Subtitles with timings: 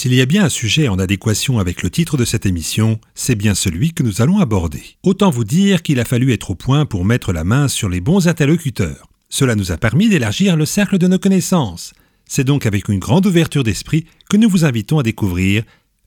[0.00, 3.34] S'il y a bien un sujet en adéquation avec le titre de cette émission, c'est
[3.34, 4.80] bien celui que nous allons aborder.
[5.02, 8.00] Autant vous dire qu'il a fallu être au point pour mettre la main sur les
[8.00, 9.08] bons interlocuteurs.
[9.28, 11.94] Cela nous a permis d'élargir le cercle de nos connaissances.
[12.26, 15.64] C'est donc avec une grande ouverture d'esprit que nous vous invitons à découvrir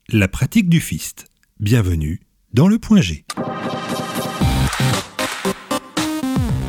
[0.07, 1.25] la pratique du fist.
[1.59, 2.21] Bienvenue
[2.53, 3.25] dans le point G.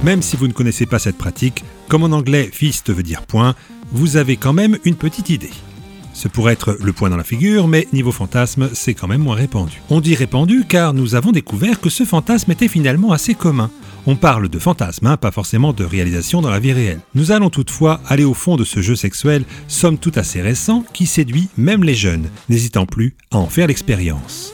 [0.02, 3.54] Même si vous ne connaissez pas cette pratique, comme en anglais fist veut dire point,
[3.92, 5.52] vous avez quand même une petite idée.
[6.14, 9.36] Ce pourrait être le point dans la figure, mais niveau fantasme, c'est quand même moins
[9.36, 9.80] répandu.
[9.90, 13.70] On dit répandu car nous avons découvert que ce fantasme était finalement assez commun.
[14.06, 17.00] On parle de fantasme, hein, pas forcément de réalisation dans la vie réelle.
[17.14, 21.06] Nous allons toutefois aller au fond de ce jeu sexuel, somme toute assez récent, qui
[21.06, 24.52] séduit même les jeunes, n'hésitant plus à en faire l'expérience.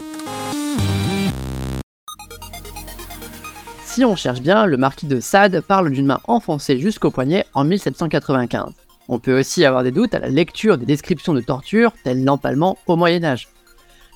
[3.85, 7.65] Si on cherche bien, le marquis de Sade parle d'une main enfoncée jusqu'au poignet en
[7.65, 8.73] 1795.
[9.09, 12.77] On peut aussi avoir des doutes à la lecture des descriptions de torture, tel l'empalement
[12.87, 13.49] au Moyen Âge.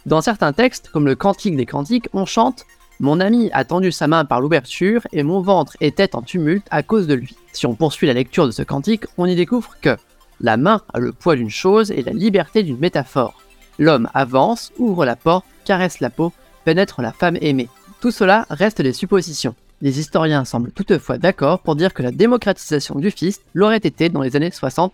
[0.04, 2.66] Dans certains textes, comme le Cantique des Cantiques, on chante
[3.00, 6.82] Mon ami a tendu sa main par l'ouverture et mon ventre était en tumulte à
[6.82, 7.34] cause de lui.
[7.52, 9.96] Si on poursuit la lecture de ce cantique, on y découvre que
[10.40, 13.40] la main a le poids d'une chose et la liberté d'une métaphore.
[13.78, 16.32] L'homme avance, ouvre la porte, caresse la peau,
[16.64, 17.68] pénètre la femme aimée.
[18.00, 19.54] Tout cela reste des suppositions.
[19.82, 24.22] Les historiens semblent toutefois d'accord pour dire que la démocratisation du fist l'aurait été dans
[24.22, 24.92] les années 60-70.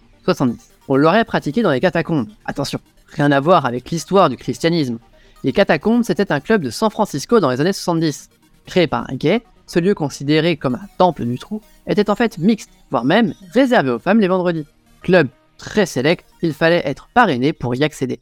[0.89, 2.27] On l'aurait pratiqué dans les catacombes.
[2.47, 4.99] Attention, rien à voir avec l'histoire du christianisme.
[5.45, 8.31] Les catacombes, c'était un club de San Francisco dans les années 70.
[8.65, 12.39] Créé par un gay, ce lieu considéré comme un temple du trou était en fait
[12.39, 14.65] mixte, voire même réservé aux femmes les vendredis.
[15.03, 15.29] Club
[15.59, 18.21] très sélect, il fallait être parrainé pour y accéder.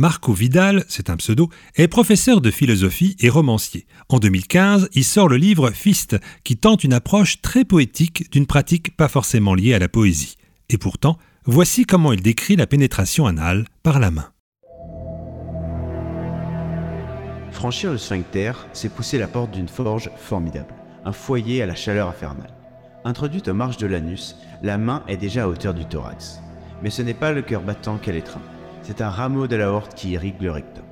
[0.00, 3.86] Marco Vidal, c'est un pseudo, est professeur de philosophie et romancier.
[4.08, 8.96] En 2015, il sort le livre Fist, qui tente une approche très poétique d'une pratique
[8.96, 10.38] pas forcément liée à la poésie.
[10.70, 14.30] Et pourtant, voici comment il décrit la pénétration anale par la main.
[17.52, 20.72] Franchir le sphincter, c'est pousser la porte d'une forge formidable,
[21.04, 22.56] un foyer à la chaleur infernale.
[23.04, 26.40] Introduite aux marges de l'anus, la main est déjà à hauteur du thorax.
[26.82, 28.40] Mais ce n'est pas le cœur battant qu'elle étreint
[28.90, 30.82] c'est un rameau de la horte qui irrigue le rectum.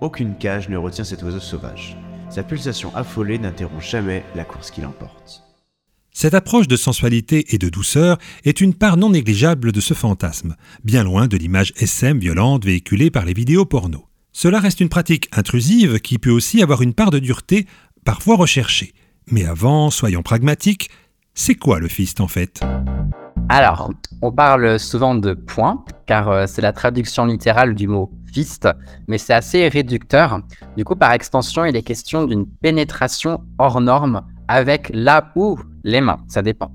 [0.00, 1.96] Aucune cage ne retient cet oiseau sauvage.
[2.30, 5.44] Sa pulsation affolée n'interrompt jamais la course qui l'emporte.
[6.10, 10.56] Cette approche de sensualité et de douceur est une part non négligeable de ce fantasme,
[10.82, 14.08] bien loin de l'image SM violente véhiculée par les vidéos porno.
[14.32, 17.68] Cela reste une pratique intrusive qui peut aussi avoir une part de dureté,
[18.04, 18.94] parfois recherchée.
[19.30, 20.90] Mais avant, soyons pragmatiques,
[21.34, 22.62] c'est quoi le fist en fait?
[23.48, 28.68] Alors, on parle souvent de point, car euh, c'est la traduction littérale du mot fist,
[29.08, 30.40] mais c'est assez réducteur.
[30.76, 36.02] Du coup, par extension, il est question d'une pénétration hors norme avec la ou les
[36.02, 36.70] mains, ça dépend.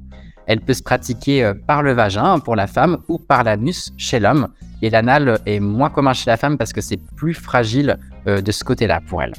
[0.48, 4.20] Elle peut se pratiquer euh, par le vagin pour la femme ou par l'anus chez
[4.20, 4.48] l'homme,
[4.82, 8.52] et l'anal est moins commun chez la femme parce que c'est plus fragile euh, de
[8.52, 9.36] ce côté-là pour elle.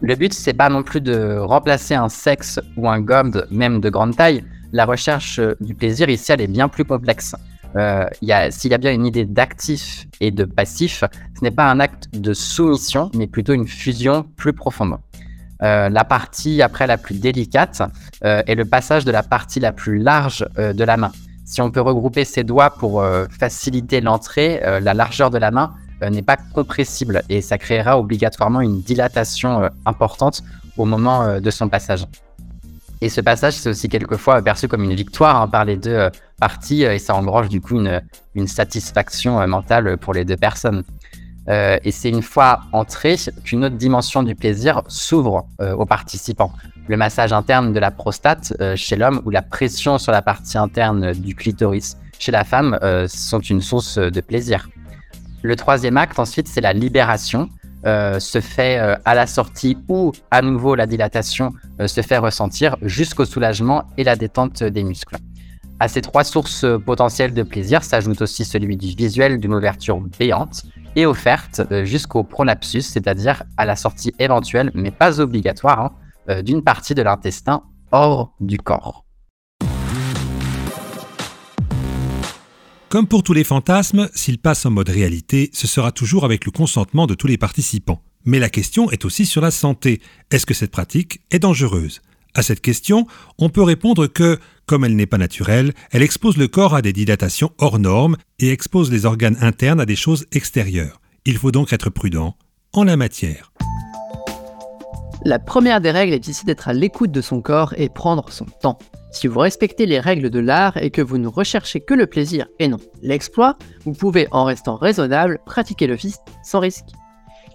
[0.00, 3.90] Le but, c'est pas non plus de remplacer un sexe ou un gobe, même de
[3.90, 4.42] grande taille,
[4.72, 7.36] la recherche du plaisir ici, elle est bien plus complexe.
[7.76, 8.06] Euh,
[8.50, 11.04] S'il y a bien une idée d'actif et de passif,
[11.36, 14.96] ce n'est pas un acte de soumission, mais plutôt une fusion plus profonde.
[15.62, 17.82] Euh, la partie après la plus délicate
[18.24, 21.12] euh, est le passage de la partie la plus large de la main.
[21.44, 23.04] Si on peut regrouper ses doigts pour
[23.38, 28.80] faciliter l'entrée, la largeur de la main n'est pas compressible et ça créera obligatoirement une
[28.80, 30.42] dilatation importante
[30.78, 32.06] au moment de son passage.
[33.04, 36.10] Et ce passage, c'est aussi quelquefois perçu comme une victoire hein, par les deux euh,
[36.40, 38.00] parties euh, et ça engrange du coup une,
[38.34, 40.84] une satisfaction euh, mentale pour les deux personnes.
[41.46, 46.52] et c'est une fois entré qu'une autre dimension du plaisir s'ouvre aux participants.
[46.88, 51.12] Le massage interne de la prostate chez l'homme ou la pression sur la partie interne
[51.12, 52.78] du clitoris chez la femme
[53.08, 54.70] sont une source de plaisir.
[55.42, 57.50] Le troisième acte ensuite, c'est la libération.
[57.86, 62.16] Euh, se fait euh, à la sortie ou à nouveau la dilatation euh, se fait
[62.16, 65.16] ressentir jusqu'au soulagement et la détente des muscles.
[65.80, 70.62] À ces trois sources potentielles de plaisir s'ajoute aussi celui du visuel d'une ouverture béante
[70.96, 75.92] et offerte jusqu'au prolapsus, c'est-à-dire à la sortie éventuelle, mais pas obligatoire,
[76.28, 79.03] hein, d'une partie de l'intestin hors du corps.
[82.94, 86.52] Comme pour tous les fantasmes, s'ils passent en mode réalité, ce sera toujours avec le
[86.52, 88.00] consentement de tous les participants.
[88.24, 90.00] Mais la question est aussi sur la santé.
[90.30, 92.02] Est-ce que cette pratique est dangereuse?
[92.34, 96.46] À cette question, on peut répondre que, comme elle n'est pas naturelle, elle expose le
[96.46, 101.00] corps à des dilatations hors normes et expose les organes internes à des choses extérieures.
[101.24, 102.36] Il faut donc être prudent
[102.72, 103.52] en la matière.
[105.26, 108.44] La première des règles est ici d'être à l'écoute de son corps et prendre son
[108.44, 108.78] temps.
[109.10, 112.46] Si vous respectez les règles de l'art et que vous ne recherchez que le plaisir
[112.58, 113.56] et non l'exploit,
[113.86, 116.84] vous pouvez, en restant raisonnable, pratiquer le fist sans risque.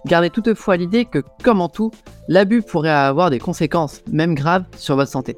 [0.04, 1.92] Gardez toutefois l'idée que, comme en tout,
[2.26, 5.36] l'abus pourrait avoir des conséquences, même graves, sur votre santé.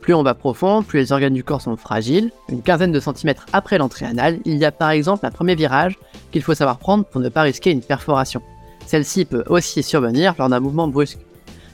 [0.00, 2.32] Plus on va profond, plus les organes du corps sont fragiles.
[2.48, 5.96] Une quinzaine de centimètres après l'entrée anale, il y a par exemple un premier virage
[6.32, 8.42] qu'il faut savoir prendre pour ne pas risquer une perforation.
[8.86, 11.18] Celle-ci peut aussi survenir lors d'un mouvement brusque.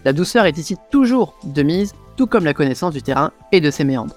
[0.05, 3.71] La douceur est ici toujours de mise, tout comme la connaissance du terrain et de
[3.71, 4.17] ses méandres.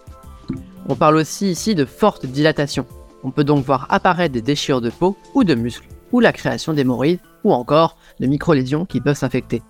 [0.90, 2.86] On parle aussi ici de forte dilatation.
[3.24, 6.74] On peut donc voir apparaître des déchirures de peau ou de muscles, ou la création
[6.74, 9.62] d'hémorroïdes, ou encore de micro-lésions qui peuvent s'infecter.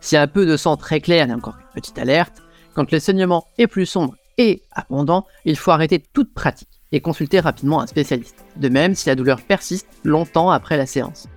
[0.00, 2.42] Si un peu de sang très clair n'est encore une petite alerte,
[2.74, 7.40] quand le saignement est plus sombre et abondant, il faut arrêter toute pratique et consulter
[7.40, 8.44] rapidement un spécialiste.
[8.56, 11.28] De même si la douleur persiste longtemps après la séance.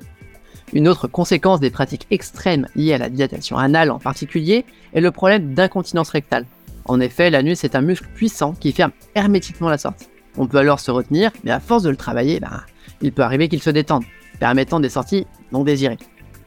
[0.73, 5.11] Une autre conséquence des pratiques extrêmes liées à la dilatation anale en particulier est le
[5.11, 6.45] problème d'incontinence rectale.
[6.85, 10.07] En effet, l'anus est un muscle puissant qui ferme hermétiquement la sortie.
[10.37, 12.61] On peut alors se retenir, mais à force de le travailler, ben,
[13.01, 14.03] il peut arriver qu'il se détende,
[14.39, 15.97] permettant des sorties non désirées.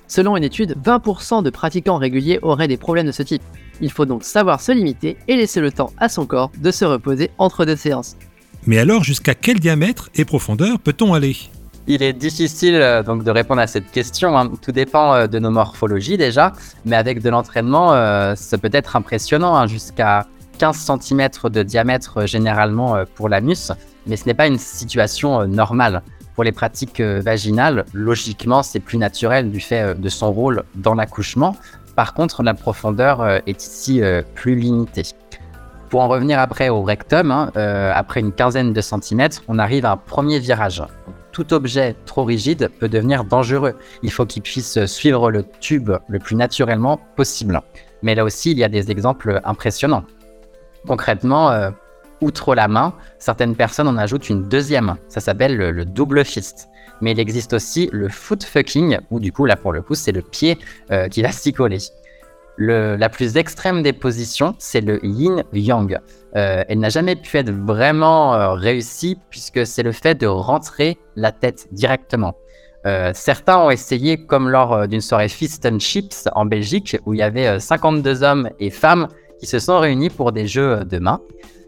[0.06, 3.42] Selon une étude, 20% de pratiquants réguliers auraient des problèmes de ce type.
[3.80, 6.84] Il faut donc savoir se limiter et laisser le temps à son corps de se
[6.84, 8.16] reposer entre deux séances.
[8.66, 11.36] Mais alors, jusqu'à quel diamètre et profondeur peut-on aller?
[11.86, 14.38] Il est difficile euh, donc de répondre à cette question.
[14.38, 14.50] Hein.
[14.62, 16.52] Tout dépend euh, de nos morphologies déjà,
[16.84, 20.26] mais avec de l'entraînement, euh, ça peut être impressionnant, hein, jusqu'à
[20.58, 23.72] 15 cm de diamètre généralement pour l'anus,
[24.06, 26.02] mais ce n'est pas une situation normale.
[26.36, 31.56] Pour les pratiques vaginales, logiquement, c'est plus naturel du fait de son rôle dans l'accouchement.
[31.96, 34.00] Par contre, la profondeur est ici
[34.36, 35.02] plus limitée.
[35.90, 37.50] Pour en revenir après au rectum, hein,
[37.92, 40.84] après une quinzaine de centimètres, on arrive à un premier virage.
[41.34, 43.74] Tout objet trop rigide peut devenir dangereux.
[44.04, 47.60] Il faut qu'il puisse suivre le tube le plus naturellement possible.
[48.02, 50.04] Mais là aussi, il y a des exemples impressionnants.
[50.86, 51.72] Concrètement,
[52.20, 54.94] outre la main, certaines personnes en ajoutent une deuxième.
[55.08, 56.68] Ça s'appelle le, double fist.
[57.00, 60.12] Mais il existe aussi le foot fucking, où du coup, là pour le coup, c'est
[60.12, 60.56] le pied
[60.92, 61.78] euh, qui va s'y coller.
[62.58, 65.98] La plus extrême des positions, c'est le yin-yang.
[66.36, 70.98] Euh, elle n'a jamais pu être vraiment euh, réussie puisque c'est le fait de rentrer
[71.16, 72.34] la tête directement.
[73.14, 77.22] certains ont essayé, comme lors d'une soirée Fist and Chips en Belgique, où il y
[77.22, 79.08] avait 52 hommes et femmes
[79.40, 81.20] qui se sont réunis pour des jeux de main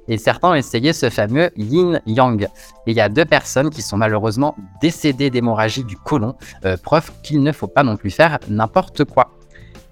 [0.08, 2.44] et certains ont essayé ce fameux yin-yang.
[2.86, 6.34] Et il y a deux personnes qui sont malheureusement décédées d'hémorragie du côlon,
[6.64, 9.30] euh, preuve qu'il ne faut pas non plus faire n'importe quoi.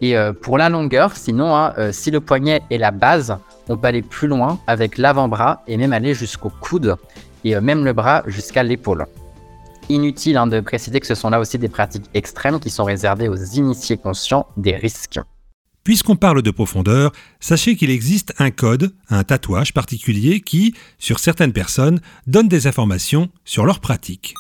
[0.01, 3.37] Et euh, pour la longueur, sinon, hein, euh, si le poignet est la base,
[3.69, 6.97] on peut aller plus loin avec l'avant-bras et même aller jusqu'au coude
[7.45, 9.07] et même le bras jusqu'à l'épaule.
[9.91, 13.29] Inutile hein, de préciser que ce sont là aussi des pratiques extrêmes qui sont réservées
[13.29, 15.21] aux initiés conscients des risques.
[15.85, 21.53] Puisqu'on parle de profondeur, sachez qu'il existe un code, un tatouage particulier qui, sur certaines
[21.53, 24.35] personnes, donne des informations sur leur pratique.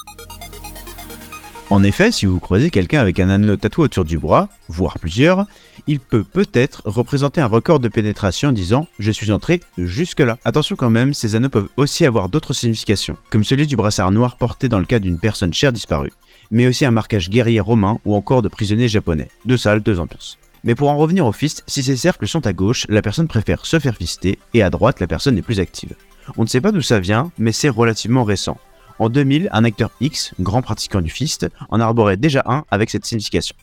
[1.70, 5.46] En effet, si vous croisez quelqu'un avec un anneau tatoué autour du bras, voire plusieurs,
[5.86, 10.36] il peut peut-être représenter un record de pénétration disant je suis entré jusque-là.
[10.44, 14.36] Attention quand même, ces anneaux peuvent aussi avoir d'autres significations, comme celui du brassard noir
[14.36, 16.12] porté dans le cas d'une personne chère disparue,
[16.50, 19.28] mais aussi un marquage guerrier romain ou encore de prisonnier japonais.
[19.46, 20.38] Deux salles, deux ambiances.
[20.64, 23.64] Mais pour en revenir au fist, si ces cercles sont à gauche, la personne préfère
[23.64, 25.94] se faire fister, et à droite, la personne est plus active.
[26.36, 28.58] On ne sait pas d'où ça vient, mais c'est relativement récent.
[28.98, 33.04] En 2000, un acteur X, grand pratiquant du fist, en arborait déjà un avec cette
[33.04, 33.56] signification.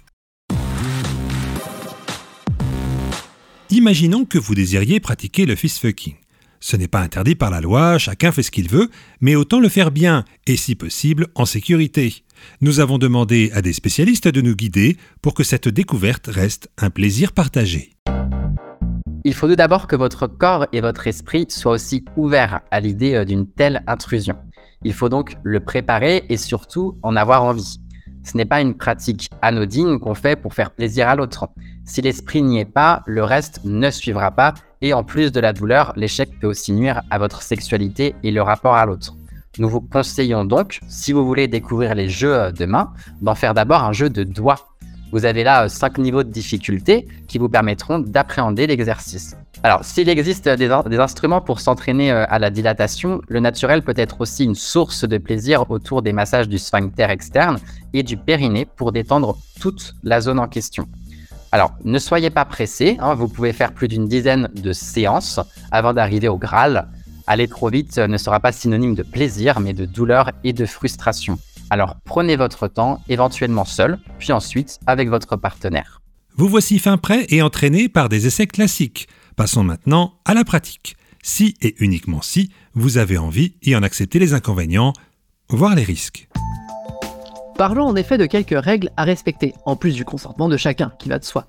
[3.69, 6.15] Imaginons que vous désiriez pratiquer le fist fucking.
[6.59, 8.89] Ce n'est pas interdit par la loi, chacun fait ce qu'il veut,
[9.21, 12.23] mais autant le faire bien, et si possible en sécurité.
[12.59, 16.89] Nous avons demandé à des spécialistes de nous guider pour que cette découverte reste un
[16.89, 17.93] plaisir partagé.
[19.23, 23.13] Il faut tout d'abord que votre corps et votre esprit soient aussi ouverts à l'idée
[23.13, 24.35] euh, d'une telle intrusion.
[24.83, 27.79] Il faut donc le préparer et surtout en avoir envie.
[28.23, 31.49] Ce n'est pas une pratique anodine qu'on fait pour faire plaisir à l'autre.
[31.85, 35.53] Si l'esprit n'y est pas, le reste ne suivra pas et en plus de la
[35.53, 39.15] douleur, l'échec peut aussi nuire à votre sexualité et le rapport à l'autre.
[39.59, 43.83] Nous vous conseillons donc, si vous voulez découvrir les jeux de main, d'en faire d'abord
[43.83, 44.70] un jeu de doigts.
[45.11, 49.35] Vous avez là 5 niveaux de difficulté qui vous permettront d'appréhender l'exercice.
[49.63, 54.21] Alors, s'il existe des, instruments pour s'entraîner euh, à la dilatation, le naturel peut être
[54.21, 57.59] aussi une source de plaisir autour des massages du sphincter externe
[57.93, 60.87] et du périnée pour détendre toute la zone en question.
[61.51, 65.39] Alors, ne soyez pas pressé, hein, vous pouvez faire plus d'une dizaine de séances
[65.71, 66.87] avant d'arriver au Graal.
[67.27, 71.37] Aller trop vite ne sera pas synonyme de plaisir, mais de douleur et de frustration.
[71.71, 76.01] Alors prenez votre temps, éventuellement seul, puis ensuite avec votre partenaire.
[76.35, 79.07] Vous voici fin prêt et entraîné par des essais classiques.
[79.37, 80.97] Passons maintenant à la pratique.
[81.23, 84.91] Si et uniquement si vous avez envie et en accepter les inconvénients,
[85.47, 86.27] voire les risques.
[87.55, 91.07] Parlons en effet de quelques règles à respecter, en plus du consentement de chacun, qui
[91.07, 91.47] va de soi.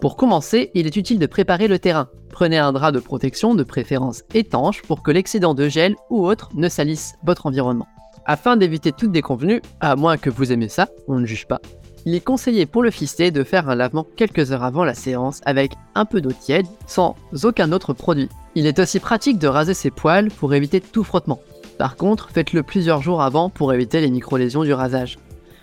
[0.00, 2.08] Pour commencer, il est utile de préparer le terrain.
[2.30, 6.50] Prenez un drap de protection, de préférence étanche, pour que l'excédent de gel ou autre
[6.54, 7.88] ne salisse votre environnement.
[8.26, 11.60] Afin d'éviter toute déconvenue, à moins que vous aimez ça, on ne juge pas,
[12.06, 15.40] il est conseillé pour le fisté de faire un lavement quelques heures avant la séance
[15.44, 18.28] avec un peu d'eau tiède, sans aucun autre produit.
[18.54, 21.40] Il est aussi pratique de raser ses poils pour éviter tout frottement.
[21.78, 25.18] Par contre, faites-le plusieurs jours avant pour éviter les micro-lésions du rasage.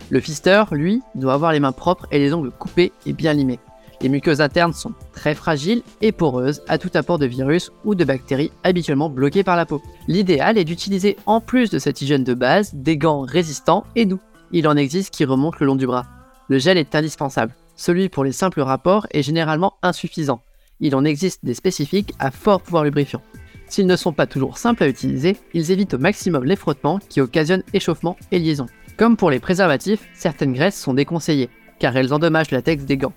[0.10, 3.60] Le fisteur, lui, doit avoir les mains propres et les ongles coupés et bien limés.
[4.04, 8.04] Les muqueuses internes sont très fragiles et poreuses à tout apport de virus ou de
[8.04, 9.82] bactéries habituellement bloquées par la peau.
[10.10, 14.20] L'idéal est d'utiliser en plus de cette hygiène de base des gants résistants et doux.
[14.52, 16.06] Il en existe qui remontent le long du bras.
[16.50, 17.56] Le gel est indispensable.
[17.78, 20.42] Celui pour les simples rapports est généralement insuffisant.
[20.82, 23.22] Il en existe des spécifiques à fort pouvoir lubrifiant.
[23.70, 27.22] S'ils ne sont pas toujours simples à utiliser, ils évitent au maximum les frottements qui
[27.22, 28.66] occasionnent échauffement et liaison.
[28.98, 33.14] Comme pour les préservatifs, certaines graisses sont déconseillées, car elles endommagent le latex des gants.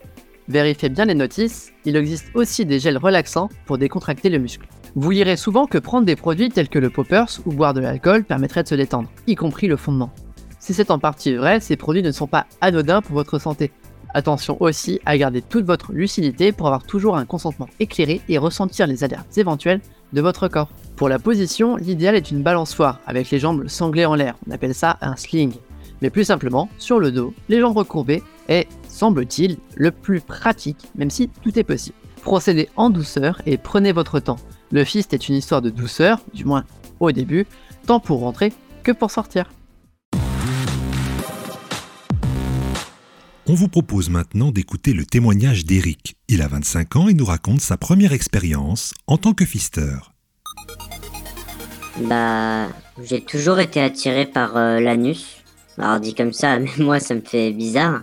[0.48, 4.68] Vérifiez bien les notices, il existe aussi des gels relaxants pour décontracter le muscle.
[4.94, 8.22] Vous lirez souvent que prendre des produits tels que le poppers ou boire de l'alcool
[8.22, 10.12] permettrait de se détendre, y compris le fondement.
[10.60, 13.72] Si c'est en partie vrai, ces produits ne sont pas anodins pour votre santé.
[14.14, 18.86] Attention aussi à garder toute votre lucidité pour avoir toujours un consentement éclairé et ressentir
[18.86, 19.80] les alertes éventuelles
[20.12, 20.70] de votre corps.
[20.94, 24.74] Pour la position, l'idéal est une balançoire avec les jambes sanglées en l'air, on appelle
[24.74, 25.52] ça un sling.
[26.02, 31.10] Mais plus simplement, sur le dos, les jambes recourbées est, semble-t-il, le plus pratique, même
[31.10, 31.96] si tout est possible.
[32.22, 34.38] Procédez en douceur et prenez votre temps.
[34.72, 36.64] Le fist est une histoire de douceur, du moins
[37.00, 37.46] au début,
[37.86, 39.50] tant pour rentrer que pour sortir.
[43.48, 46.16] On vous propose maintenant d'écouter le témoignage d'Eric.
[46.26, 50.12] Il a 25 ans et nous raconte sa première expérience en tant que fisteur.
[52.08, 52.66] Bah,
[53.04, 55.44] j'ai toujours été attiré par euh, l'anus.
[55.78, 58.02] Alors dit comme ça, mais moi ça me fait bizarre.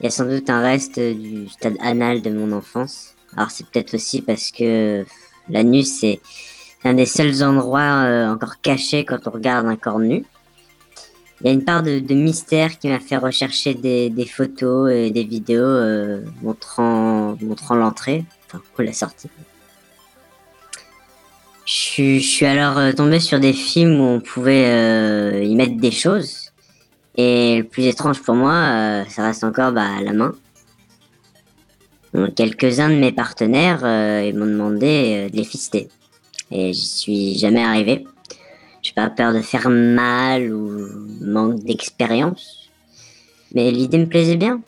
[0.00, 3.14] Il y a sans doute un reste du stade anal de mon enfance.
[3.36, 5.04] Alors c'est peut-être aussi parce que
[5.50, 6.20] l'anus c'est
[6.84, 10.24] un des seuls endroits euh, encore cachés quand on regarde un corps nu.
[11.42, 15.24] Il y a une part de, mystère qui m'a fait rechercher des, photos et des
[15.24, 19.28] vidéos euh, montrant, montrant l'entrée, enfin ou la sortie.
[21.66, 26.39] Je, suis alors euh, tombé sur des films où on pouvait y mettre des choses
[27.20, 30.34] et le plus étrange pour moi, euh, ça reste encore bah, la main.
[32.34, 35.88] Quelques-uns de mes partenaires euh, m'ont demandé euh, de les fister.
[36.50, 38.04] Et j'y suis jamais arrivé.
[38.82, 40.88] J'ai pas peur de faire mal ou
[41.20, 42.70] manque d'expérience.
[43.54, 44.60] Mais l'idée me plaisait bien.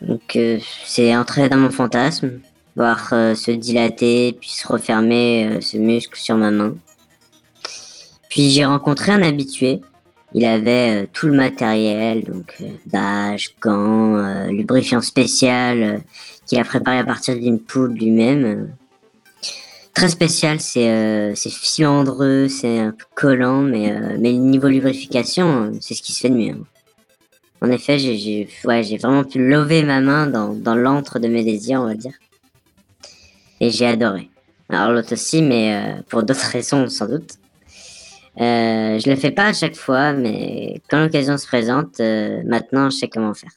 [0.00, 0.38] Donc
[0.84, 2.40] c'est entré dans mon fantasme.
[2.74, 6.74] Voir se dilater puis se refermer ce muscle sur ma main.
[8.28, 9.80] Puis j'ai rencontré un habitué
[10.34, 16.02] il avait euh, tout le matériel, donc euh, bâche, gants, euh, lubrifiant spécial
[16.46, 18.70] qu'il a préparé à partir d'une poule lui-même.
[19.94, 26.12] Très spécial, c'est filandreux, c'est un peu collant, mais, mais niveau lubrification, c'est ce qui
[26.12, 26.56] se fait de mieux.
[27.62, 31.80] En effet, j'ai ouais, vraiment pu lever ma main dans, dans l'antre de mes désirs,
[31.80, 32.12] on va dire.
[33.60, 34.28] Et j'ai adoré.
[34.68, 37.38] Alors l'autre aussi, mais pour d'autres raisons sans doute.
[38.38, 42.90] Euh, je le fais pas à chaque fois, mais quand l'occasion se présente, euh, maintenant
[42.90, 43.50] je sais comment faire.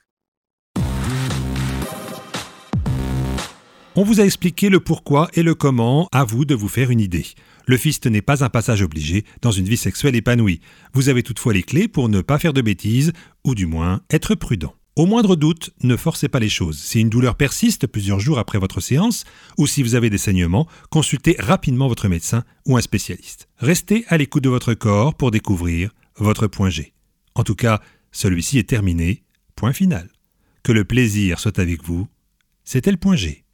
[3.95, 7.01] On vous a expliqué le pourquoi et le comment, à vous de vous faire une
[7.01, 7.25] idée.
[7.65, 10.61] Le fist n'est pas un passage obligé dans une vie sexuelle épanouie.
[10.93, 13.11] Vous avez toutefois les clés pour ne pas faire de bêtises,
[13.45, 14.73] ou du moins être prudent.
[14.99, 16.77] Au moindre doute, ne forcez pas les choses.
[16.77, 19.23] Si une douleur persiste plusieurs jours après votre séance,
[19.57, 23.47] ou si vous avez des saignements, consultez rapidement votre médecin ou un spécialiste.
[23.59, 26.91] Restez à l'écoute de votre corps pour découvrir votre point G.
[27.33, 27.79] En tout cas,
[28.11, 29.23] celui-ci est terminé.
[29.55, 30.09] Point final.
[30.63, 32.09] Que le plaisir soit avec vous.
[32.65, 33.45] C'était le point G.